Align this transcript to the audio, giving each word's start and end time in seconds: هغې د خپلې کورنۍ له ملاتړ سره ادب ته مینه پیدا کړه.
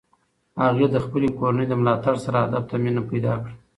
هغې 0.63 0.87
د 0.91 0.95
خپلې 1.05 1.29
کورنۍ 1.39 1.65
له 1.69 1.75
ملاتړ 1.81 2.15
سره 2.25 2.43
ادب 2.47 2.63
ته 2.69 2.75
مینه 2.83 3.01
پیدا 3.11 3.33
کړه. 3.43 3.53